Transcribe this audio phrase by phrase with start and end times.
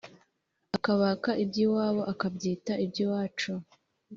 [0.77, 3.51] Akabaka iby’iwabo Akabyita iby’iwacu.